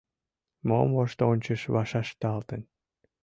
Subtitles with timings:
[0.67, 2.61] Мом воштончыш вашешталын?